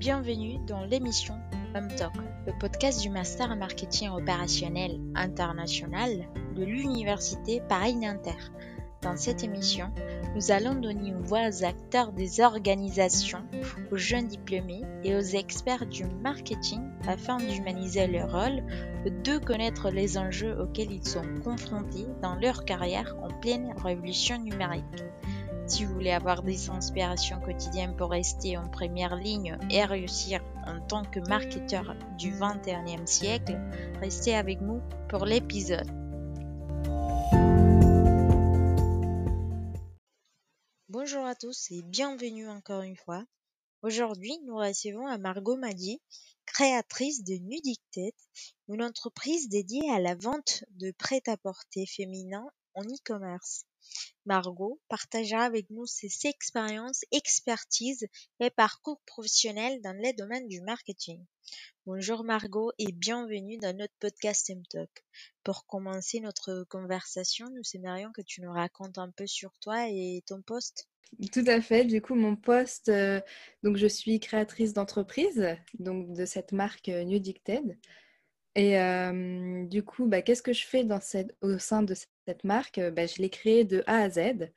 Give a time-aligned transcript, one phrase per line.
[0.00, 1.34] bienvenue dans l'émission
[1.74, 2.14] Hum Talk,
[2.46, 6.26] le podcast du Master Marketing Opérationnel International
[6.56, 8.50] de l'Université Paris-Nanterre.
[9.02, 9.92] Dans cette émission,
[10.34, 13.42] nous allons donner une voix aux acteurs des organisations,
[13.92, 18.62] aux jeunes diplômés et aux experts du marketing afin d'humaniser leur rôle,
[19.04, 25.04] de connaître les enjeux auxquels ils sont confrontés dans leur carrière en pleine révolution numérique.
[25.70, 30.84] Si vous voulez avoir des inspirations quotidiennes pour rester en première ligne et réussir en
[30.84, 33.56] tant que marketeur du 21e siècle,
[34.00, 35.86] restez avec nous pour l'épisode.
[40.88, 43.22] Bonjour à tous et bienvenue encore une fois.
[43.82, 46.02] Aujourd'hui, nous recevons à Margot Madi,
[46.46, 48.12] créatrice de Nudicted,
[48.66, 53.64] une entreprise dédiée à la vente de prêt-à-porter féminin en e-commerce.
[54.26, 58.06] Margot partagera avec nous ses expériences, expertises
[58.40, 61.24] et parcours professionnels dans les domaines du marketing.
[61.86, 65.04] Bonjour Margot et bienvenue dans notre podcast M-Talk.
[65.42, 70.22] Pour commencer notre conversation, nous aimerions que tu nous racontes un peu sur toi et
[70.26, 70.88] ton poste.
[71.32, 71.84] Tout à fait.
[71.84, 73.20] Du coup, mon poste, euh,
[73.62, 77.76] donc je suis créatrice d'entreprise, donc de cette marque euh, New Dicted.
[78.54, 78.76] Et
[79.68, 82.80] du coup, bah, qu'est-ce que je fais dans cette, au sein de cette marque?
[82.80, 84.50] Bah, Je l'ai créée de A à Z.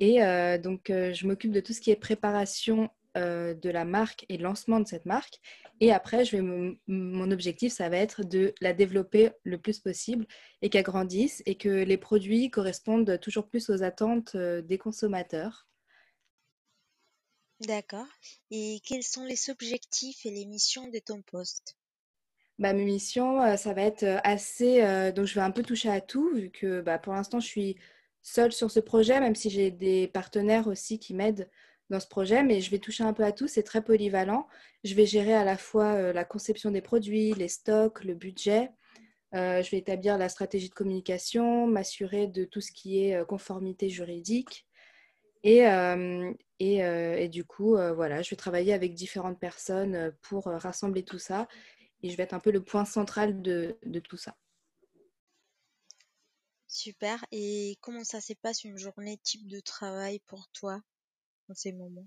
[0.00, 0.18] Et
[0.62, 4.86] donc, je m'occupe de tout ce qui est préparation de la marque et lancement de
[4.86, 5.40] cette marque.
[5.80, 6.24] Et après,
[6.86, 10.26] mon objectif, ça va être de la développer le plus possible
[10.62, 15.66] et qu'elle grandisse et que les produits correspondent toujours plus aux attentes des consommateurs.
[17.60, 18.08] D'accord.
[18.50, 21.76] Et quels sont les objectifs et les missions de ton poste?
[22.58, 24.80] Bah, mes missions, ça va être assez.
[25.12, 27.76] donc, je vais un peu toucher à tout, vu que bah, pour l'instant, je suis
[28.22, 31.48] seule sur ce projet, même si j'ai des partenaires aussi qui m'aident
[31.90, 33.46] dans ce projet, mais je vais toucher un peu à tout.
[33.46, 34.46] C'est très polyvalent.
[34.84, 38.70] Je vais gérer à la fois la conception des produits, les stocks, le budget.
[39.32, 44.66] je vais établir la stratégie de communication, m'assurer de tout ce qui est conformité juridique.
[45.44, 45.60] Et,
[46.58, 51.46] et, et, du coup, voilà, je vais travailler avec différentes personnes pour rassembler tout ça
[52.02, 54.36] et je vais être un peu le point central de, de tout ça.
[56.68, 57.24] Super.
[57.32, 60.80] Et comment ça se passe une journée type de travail pour toi
[61.48, 62.06] dans ces moments?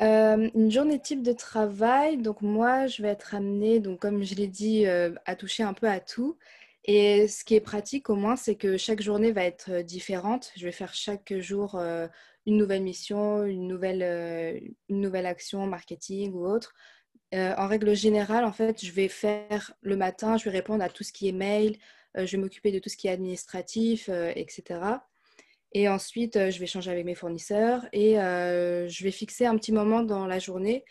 [0.00, 4.34] Euh, une journée type de travail, donc moi je vais être amenée, donc comme je
[4.34, 6.38] l'ai dit, euh, à toucher un peu à tout.
[6.84, 10.50] Et ce qui est pratique au moins, c'est que chaque journée va être euh, différente.
[10.56, 11.80] Je vais faire chaque jour
[12.46, 14.02] une nouvelle mission, une nouvelle,
[14.88, 16.74] une nouvelle action marketing ou autre.
[17.34, 20.88] Euh, en règle générale, en fait, je vais faire le matin, je vais répondre à
[20.90, 21.78] tout ce qui est mail,
[22.18, 24.80] euh, je vais m'occuper de tout ce qui est administratif, euh, etc.
[25.72, 30.02] Et ensuite, je vais changer avec mes fournisseurs et je vais fixer un petit moment
[30.02, 30.84] dans la journée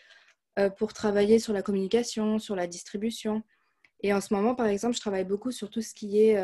[0.76, 3.44] pour travailler sur la communication, sur la distribution.
[4.00, 6.36] Et en ce moment, par exemple, je travaille beaucoup sur tout ce qui est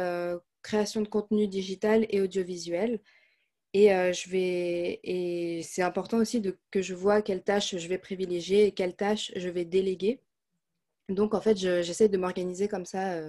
[0.63, 3.01] création de contenu digital et audiovisuel.
[3.75, 3.89] Et,
[5.05, 9.31] et c'est important aussi que je vois quelles tâches je vais privilégier et quelles tâches
[9.37, 10.21] je vais déléguer.
[11.09, 13.21] Donc, en fait, j'essaie de m'organiser comme ça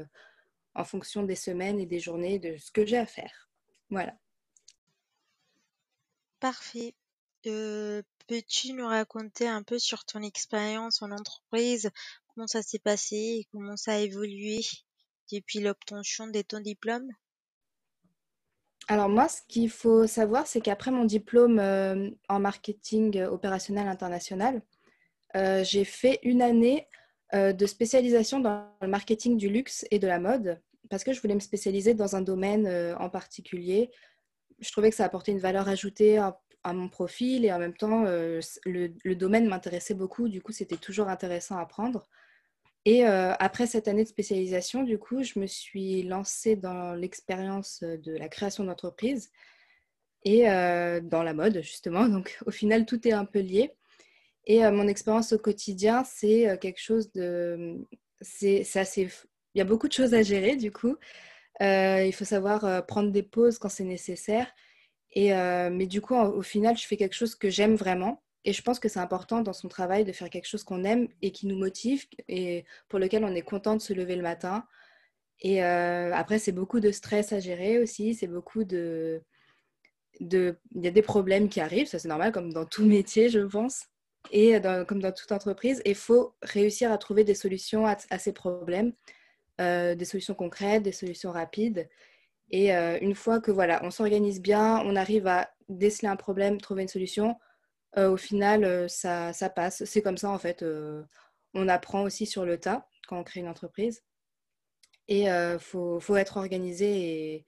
[0.75, 3.49] en fonction des semaines et des journées de ce que j'ai à faire.
[3.89, 4.15] Voilà.
[6.39, 6.95] Parfait.
[7.43, 11.89] Peux-tu nous raconter un peu sur ton expérience en entreprise,
[12.27, 14.61] comment ça s'est passé comment ça a évolué
[15.31, 17.09] depuis l'obtention de ton diplôme?
[18.89, 24.63] Alors moi, ce qu'il faut savoir, c'est qu'après mon diplôme euh, en marketing opérationnel international,
[25.35, 26.87] euh, j'ai fait une année
[27.35, 31.21] euh, de spécialisation dans le marketing du luxe et de la mode parce que je
[31.21, 32.67] voulais me spécialiser dans un domaine
[32.97, 33.91] en particulier.
[34.57, 36.41] Je trouvais que ça apportait une valeur ajoutée à,
[36.73, 40.29] mon profil et en même temps, le domaine m'intéressait beaucoup.
[40.29, 42.07] Du coup, c'était toujours intéressant à apprendre.
[42.85, 47.83] Et euh, après cette année de spécialisation, du coup, je me suis lancée dans l'expérience
[47.83, 49.31] de la création d'entreprise
[50.23, 52.07] et euh, dans la mode, justement.
[52.07, 53.71] Donc, au final, tout est un peu lié.
[54.45, 57.85] Et euh, mon expérience au quotidien, c'est quelque chose de...
[58.21, 59.09] C'est assez...
[59.55, 60.95] Il y a beaucoup de choses à gérer, du coup.
[61.59, 64.47] il faut savoir prendre des pauses quand c'est nécessaire.
[65.11, 65.31] Et,
[65.71, 68.21] mais du coup, au final, je fais quelque chose que j'aime vraiment.
[68.45, 71.07] Et je pense que c'est important dans son travail de faire quelque chose qu'on aime
[71.21, 74.65] et qui nous motive et pour lequel on est content de se lever le matin.
[75.41, 78.15] Et euh, après, c'est beaucoup de stress à gérer aussi.
[78.15, 79.21] C'est beaucoup de,
[80.19, 80.57] de...
[80.75, 83.39] Il y a des problèmes qui arrivent, ça c'est normal, comme dans tout métier, je
[83.39, 83.85] pense.
[84.31, 88.93] Et comme dans toute entreprise, il faut réussir à trouver des solutions à, ces problèmes,
[89.61, 91.89] euh, des solutions concrètes, des solutions rapides.
[92.51, 96.59] Et euh, une fois que voilà, on s'organise bien, on arrive à déceler un problème,
[96.59, 97.35] trouver une solution,
[97.97, 99.83] au final, ça, ça passe.
[99.85, 100.63] C'est comme ça, en fait.
[101.53, 104.03] on apprend aussi sur le tas quand on crée une entreprise.
[105.07, 107.45] Et il faut, faut, être organisé et,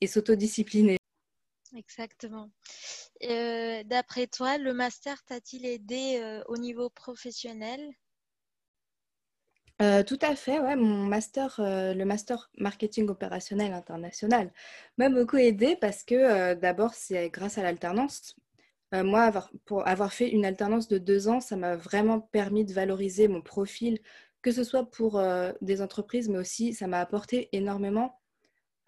[0.00, 0.96] et s'autodiscipliner.
[1.76, 2.50] Exactement.
[3.20, 7.94] D'après toi, le master t'a-t-il aidé au niveau professionnel?
[9.82, 14.52] Euh, tout à fait, ouais, mon master, euh, le master marketing opérationnel international
[14.96, 18.36] m'a beaucoup aidé parce que euh, d'abord, c'est grâce à l'alternance.
[18.92, 19.32] Moi,
[19.84, 24.00] avoir, fait une alternance de deux ans, ça m'a vraiment permis de valoriser mon profil,
[24.42, 25.22] que ce soit pour
[25.62, 28.20] des entreprises, mais aussi ça m'a apporté énormément.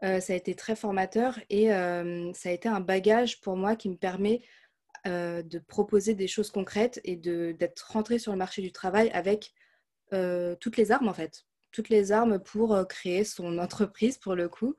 [0.03, 3.97] ça a été très formateur et ça a été un bagage pour moi qui me
[3.97, 4.43] permet
[5.07, 9.55] de proposer des choses concrètes et d'être rentré sur le marché du travail avec
[10.13, 14.35] euh, toutes les armes en fait, toutes les armes pour euh, créer son entreprise pour
[14.35, 14.77] le coup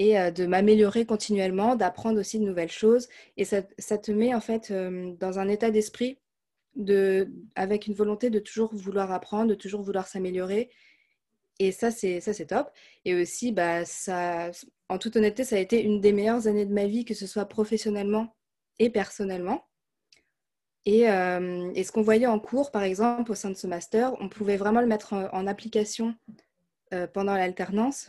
[0.00, 3.08] et euh, de m'améliorer continuellement, d'apprendre aussi de nouvelles choses.
[3.36, 6.18] Et ça, te met en fait dans un état d'esprit
[6.74, 10.70] de, avec une volonté de toujours vouloir apprendre, de toujours vouloir s'améliorer.
[11.60, 12.70] Et ça, c'est ça, c'est top.
[13.04, 14.50] Et aussi, bah, ça,
[14.88, 17.26] en toute honnêteté, ça a été une des meilleures années de ma vie, que ce
[17.26, 18.34] soit professionnellement
[18.78, 19.70] et personnellement.
[20.88, 24.28] Euh, et, ce qu'on voyait en cours, par exemple, au sein de ce master, on
[24.28, 26.14] pouvait vraiment le mettre en, application
[26.94, 28.08] euh, pendant l'alternance.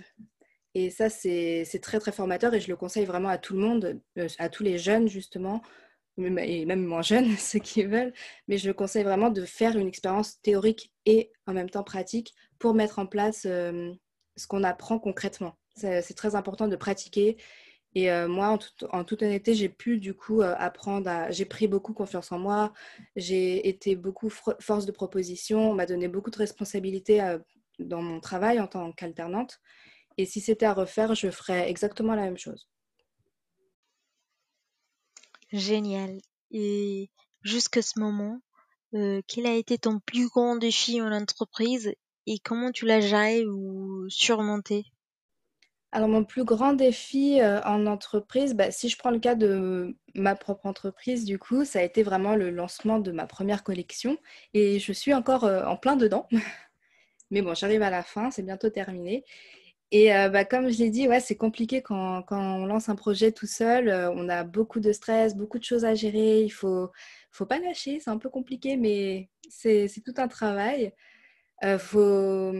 [0.73, 4.00] Et ça, c'est très, très formateur et je le conseille vraiment à tout le monde,
[4.18, 5.62] euh, à tous les jeunes, justement,
[6.18, 8.13] et même moins jeunes, ceux qui veulent.
[8.47, 12.33] Mais je le conseille vraiment de faire une expérience théorique et en même temps pratique
[12.59, 15.57] pour mettre en place ce qu'on apprend concrètement.
[15.75, 17.38] C'est très important de pratiquer
[17.94, 18.57] et euh, moi,
[18.91, 21.09] en, toute honnêteté, j'ai pu du coup euh, apprendre.
[21.29, 22.71] J'ai pris beaucoup confiance en moi,
[23.15, 27.38] j'ai été beaucoup force de proposition, on m'a donné beaucoup de responsabilités euh,
[27.79, 29.59] dans mon travail en tant qu'alternante.
[30.17, 32.67] Et si c'était à refaire, je ferais exactement la même chose.
[35.51, 36.19] Génial.
[36.51, 37.09] Et
[37.43, 38.41] jusqu'à ce moment,
[38.91, 41.93] quel a été ton plus grand défi en entreprise
[42.27, 44.85] et comment tu l'as géré ou surmonté?
[45.93, 49.97] Alors, mon plus grand défi euh, en entreprise, bah, si je prends le cas de
[50.15, 54.17] ma propre entreprise, du coup, ça a été vraiment le lancement de ma première collection.
[54.53, 56.29] Et je suis encore euh, en plein dedans.
[57.31, 59.25] Mais bon, j'arrive à la fin, c'est bientôt terminé.
[59.91, 63.31] Et euh, bah, comme je l'ai dit, ouais, c'est compliqué quand, on lance un projet
[63.31, 63.89] tout seul.
[64.15, 66.43] on a beaucoup de stress, beaucoup de choses à gérer.
[66.43, 66.91] Il faut,
[67.31, 70.93] faut pas lâcher, c'est un peu compliqué, mais c'est tout un travail.
[71.63, 72.53] Il faut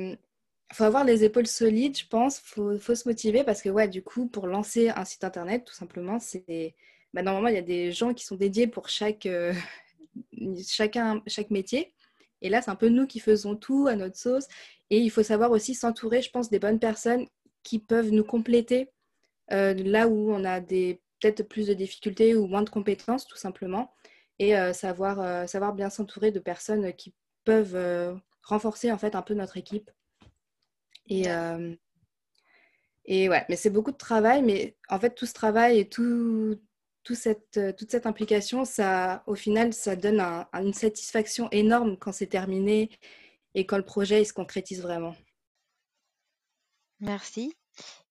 [0.72, 2.42] il faut avoir les épaules solides, je pense.
[2.58, 5.74] Il faut, se motiver parce que, ouais, du coup, pour lancer un site internet, tout
[5.74, 6.76] simplement, c'est.
[7.14, 9.54] Bah, normalement, il y a des gens qui sont dédiés pour chaque, euh,
[10.66, 11.94] chacun, chaque métier.
[12.42, 14.48] Et là, c'est un peu nous qui faisons tout à notre sauce.
[14.90, 17.28] Et il faut savoir aussi s'entourer, je pense, des bonnes personnes
[17.64, 18.92] qui peuvent nous compléter
[19.52, 23.94] euh, là où on a peut-être plus de difficultés ou moins de compétences, tout simplement.
[24.40, 29.36] Et euh, savoir, savoir bien s'entourer de personnes qui peuvent renforcer en fait un peu
[29.36, 29.92] notre équipe
[31.12, 31.76] et, euh,
[33.06, 36.60] et ouais, mais c'est beaucoup de travail, mais en fait, tout ce travail et tout,
[37.04, 40.20] tout cette, toute cette implication, ça, au final, ça donne
[40.54, 42.90] une satisfaction énorme quand c'est terminé
[43.56, 45.16] et quand le projet il se concrétise vraiment.
[47.00, 47.54] Merci.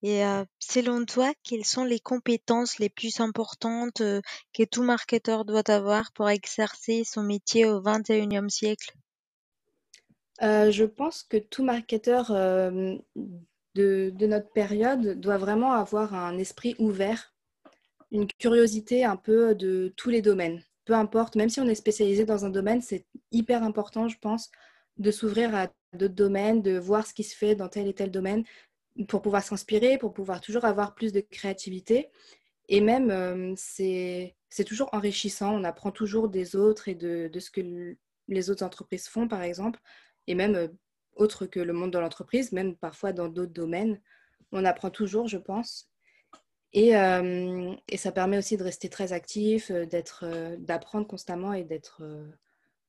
[0.02, 4.20] Et euh, selon toi, quelles sont les compétences les plus importantes euh,
[4.52, 8.94] que tout marketeur doit avoir pour exercer son métier au XXIe siècle?
[10.42, 12.96] Euh, je pense que tout marketeur euh,
[13.74, 17.34] de, notre période doit vraiment avoir un esprit ouvert,
[18.10, 20.62] une curiosité un peu de tous les domaines.
[20.84, 24.50] Peu importe, même si on est spécialisé dans un domaine, c'est hyper important, je pense,
[24.98, 28.10] de s'ouvrir à d'autres domaines, de voir ce qui se fait dans tel et tel
[28.10, 28.44] domaine
[29.08, 32.08] pour pouvoir s'inspirer, pour pouvoir toujours avoir plus de créativité.
[32.68, 34.34] Et même, euh, c'est
[34.66, 35.54] toujours enrichissant.
[35.54, 37.96] On apprend toujours des autres et de, de ce que
[38.28, 39.80] les autres entreprises font, par exemple
[40.30, 40.68] et même euh,
[41.16, 44.00] autre que le monde de l'entreprise, même parfois dans d'autres domaines.
[44.52, 45.89] On apprend toujours, je pense.
[46.72, 46.92] Et,
[47.96, 50.24] ça permet aussi de rester très actif, d'être,
[50.58, 52.02] d'apprendre constamment et d'être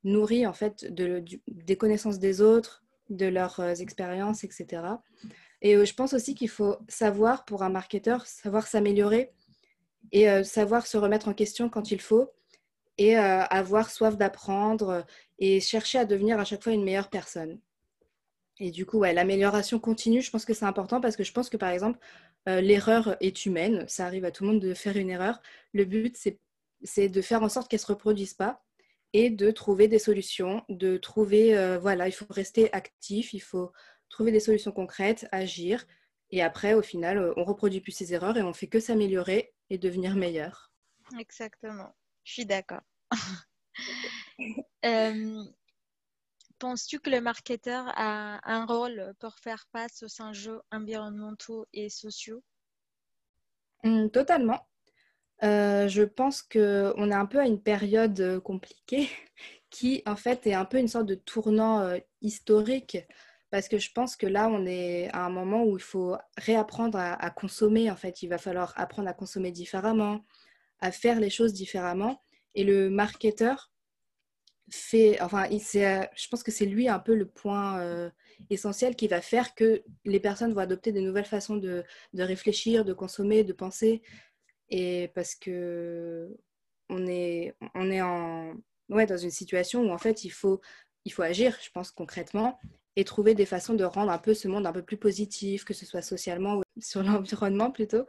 [0.04, 4.84] nourri en fait de, des connaissances des autres, de leurs expériences, etc.
[5.62, 9.32] Et je pense aussi qu'il faut savoir, pour un marketeur, savoir s'améliorer
[10.12, 12.32] et savoir se remettre en question quand il faut
[12.98, 15.06] et avoir soif d'apprendre
[15.40, 17.60] et chercher à devenir à chaque fois une meilleure personne.
[18.60, 21.50] Et du coup, ouais, l'amélioration continue, je pense que c'est important parce que je pense
[21.50, 21.98] que par exemple,
[22.50, 25.42] euh, l'erreur est humaine, ça arrive à tout le monde de faire une erreur.
[25.74, 26.18] Le but,
[26.84, 28.64] c'est de faire en sorte qu'elle ne se reproduise pas
[29.14, 33.72] et de trouver des solutions, de trouver, euh, voilà, il faut rester actif, il faut
[34.10, 35.86] trouver des solutions concrètes, agir.
[36.32, 39.54] Et après, au final, euh, on reproduit plus ses erreurs et on fait que s'améliorer
[39.70, 40.72] et devenir meilleur.
[41.20, 41.94] Exactement,
[42.24, 42.82] je suis d'accord.
[46.62, 52.44] penses-tu que le marketeur a un rôle pour faire face aux enjeux environnementaux et sociaux?
[53.84, 54.68] Mmh, Totalement.
[55.44, 59.10] Euh, je pense qu'on est un peu à une période compliquée
[59.72, 63.00] qui, en fait, est un peu une sorte de tournant historique
[63.52, 66.98] parce que je pense que là, on est à un moment où il faut réapprendre
[66.98, 67.92] à, consommer.
[67.92, 70.24] En fait, il va falloir apprendre à consommer différemment,
[70.80, 72.24] à faire les choses différemment.
[72.56, 73.72] Et le marketeur
[74.72, 78.10] fait, enfin, je pense que c'est lui un peu le point euh,
[78.50, 82.86] essentiel qui va faire que les personnes vont adopter de nouvelles façons de, de réfléchir,
[82.86, 84.02] de consommer, de penser.
[84.70, 86.36] Et parce que
[86.90, 88.54] on est, on est en,
[88.90, 90.62] ouais, dans une situation où en fait, il faut,
[91.06, 92.60] il faut agir, je pense, concrètement
[92.96, 95.74] et trouver des façons de rendre un peu ce monde un peu plus positif, que
[95.74, 98.06] ce soit socialement ou sur l'environnement plutôt.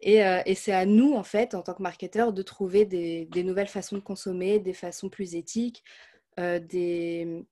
[0.00, 3.28] Et, euh, et c'est à nous, en fait, en tant que marketeurs, de trouver des,
[3.42, 5.82] nouvelles façons de consommer, des façons plus éthiques,
[6.38, 7.46] euh, des,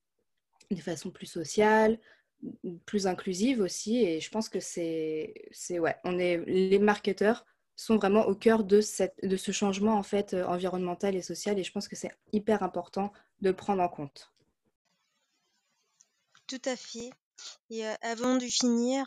[0.69, 1.99] des, façons plus sociales,
[2.85, 3.97] plus inclusives aussi.
[4.03, 8.63] Et je pense que c'est, c'est ouais, on est, les marketeurs sont vraiment au cœur
[8.63, 11.59] de, cette, de ce changement en fait euh, environnemental et social.
[11.59, 13.11] Et je pense que c'est hyper important
[13.41, 14.31] de le prendre en compte.
[16.47, 17.09] Tout à fait.
[17.69, 19.05] Et avant de finir,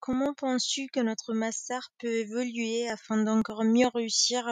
[0.00, 4.44] comment penses-tu que notre master peut évoluer afin d'encore mieux réussir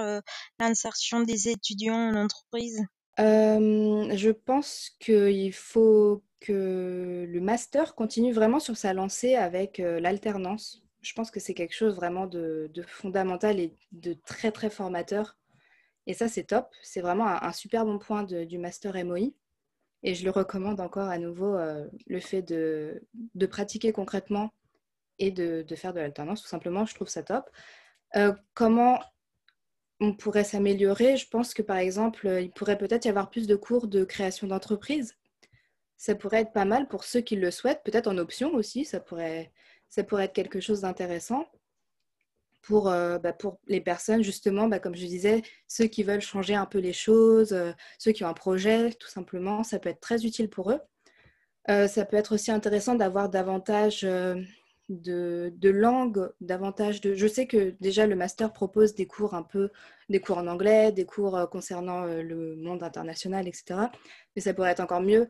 [0.59, 2.85] l'insertion des étudiants en entreprise?
[3.19, 10.83] Je pense qu'il faut que le master continue vraiment sur sa lancée avec l'alternance.
[11.03, 15.37] Je pense que c'est quelque chose vraiment de, fondamental et de très très formateur.
[16.07, 16.69] Et ça, c'est top.
[16.83, 19.33] C'est vraiment un, super bon point du master MOI.
[20.03, 23.03] Et je le recommande encore à nouveau, euh, le fait de,
[23.51, 24.51] pratiquer concrètement
[25.19, 27.45] et de, faire de l'alternance, tout simplement, je trouve ça top.
[28.17, 28.99] Euh, comment
[30.01, 31.17] on pourrait s'améliorer?
[31.17, 34.47] Je pense que par exemple, il pourrait peut-être y avoir plus de cours de création
[34.47, 35.17] d'entreprise.
[35.99, 39.01] Ça pourrait être pas mal pour ceux qui le souhaitent, peut-être en option aussi, ça
[39.01, 39.53] pourrait
[39.91, 41.47] être quelque chose d'intéressant
[42.63, 46.55] pour, euh, bah, pour les personnes, justement, bah, comme je disais, ceux qui veulent changer
[46.55, 50.01] un peu les choses, euh, ceux qui ont un projet, tout simplement, ça peut être
[50.01, 50.81] très utile pour eux.
[51.71, 57.15] Euh, ça peut être aussi intéressant d'avoir davantage de, langues, davantage de...
[57.15, 59.71] Je sais que déjà le master propose des cours un peu,
[60.09, 63.81] des cours en anglais, des cours concernant le monde international, etc.
[64.35, 65.29] Mais ça pourrait être encore mieux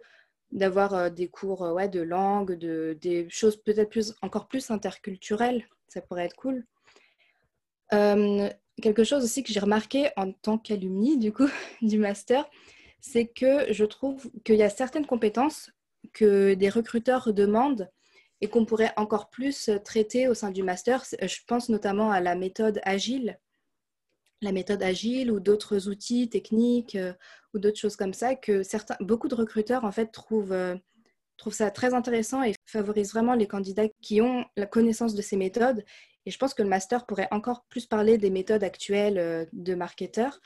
[0.52, 5.66] d'avoir des cours de langue, de, des choses peut-être plus, encore plus interculturelles.
[5.88, 6.64] Ça pourrait être cool.
[7.92, 8.48] Euh,
[8.82, 11.48] quelque chose aussi que j'ai remarqué en tant qu'alumni du coup
[11.82, 12.48] du master,
[13.00, 15.70] c'est que je trouve qu'il y a certaines compétences
[16.12, 17.90] que des recruteurs demandent
[18.40, 21.04] et qu'on pourrait encore plus traiter au sein du master.
[21.20, 23.38] Je pense notamment à la méthode agile,
[24.42, 27.12] la méthode agile ou d'autres outils techniques euh,
[27.52, 30.76] ou d'autres choses comme ça que certains, beaucoup de recruteurs en fait trouvent, euh,
[31.36, 35.36] trouvent ça très intéressant et favorisent vraiment les candidats qui ont la connaissance de ces
[35.36, 35.84] méthodes
[36.26, 39.74] et je pense que le master pourrait encore plus parler des méthodes actuelles euh, de
[39.74, 40.40] marketeurs.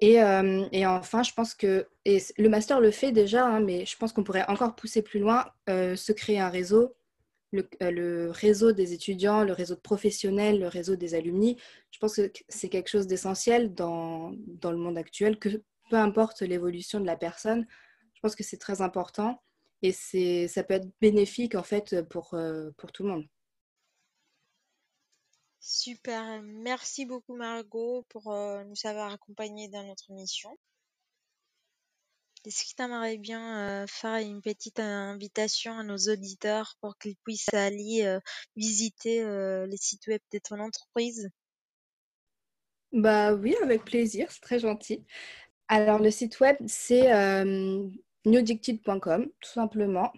[0.00, 3.86] Et, euh, et, enfin, je pense que et le master le fait déjà, hein, mais
[3.86, 6.96] je pense qu'on pourrait encore pousser plus loin, euh, se créer un réseau,
[7.52, 11.56] le, réseau des étudiants, le réseau de professionnels, le réseau des alumni.
[11.92, 14.32] Je pense que c'est quelque chose d'essentiel dans,
[14.64, 17.66] le monde actuel, que peu importe l'évolution de la personne,
[18.14, 19.40] je pense que c'est très important
[19.82, 19.92] et
[20.48, 23.26] ça peut être bénéfique en fait pour tout le monde.
[25.64, 30.50] Super, merci beaucoup Margot pour euh, nous avoir accompagnés dans notre mission.
[32.44, 37.14] Est-ce que tu aimerais bien euh, faire une petite invitation à nos auditeurs pour qu'ils
[37.24, 38.18] puissent aller euh,
[38.56, 39.24] visiter
[39.68, 41.30] les sites web de ton entreprise?
[42.90, 45.04] Bah oui, avec plaisir, c'est très gentil.
[45.68, 47.06] Alors le site web c'est
[48.24, 50.12] newdicted.com tout simplement.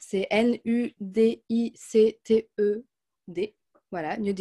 [0.00, 0.94] C'est N-U-D-I-C-T-E-D.
[3.90, 4.34] Voilà, New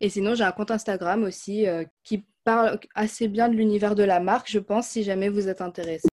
[0.00, 4.02] Et sinon, j'ai un compte Instagram aussi euh, qui parle assez bien de l'univers de
[4.02, 6.08] la marque, je pense, si jamais vous êtes intéressé.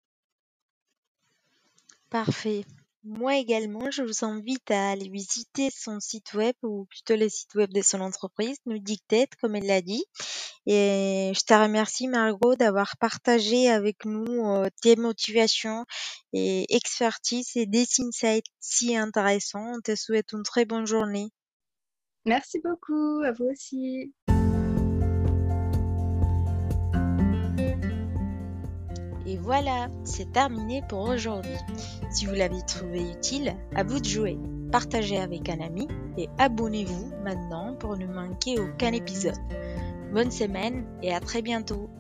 [2.11, 2.65] Parfait.
[3.07, 7.55] Moi également, je vous invite à aller visiter son site web ou plutôt le site
[7.55, 8.79] web de son entreprise, New
[9.41, 10.05] comme elle l'a dit.
[10.67, 15.85] Et je te remercie Margot d'avoir partagé avec nous euh, tes motivations
[16.33, 19.75] et expertise et des insights si intéressants.
[19.77, 21.29] On te souhaite une très bonne journée.
[22.27, 24.13] Merci beaucoup, à vous aussi.
[29.27, 31.57] Et voilà, c'est terminé pour aujourd'hui.
[32.11, 34.39] Si vous l'avez trouvé utile, à vous de jouer.
[34.73, 39.39] Partagez avec un ami et abonnez-vous maintenant pour ne manquer aucun épisode.
[40.13, 41.91] Bonne semaine et à très bientôt.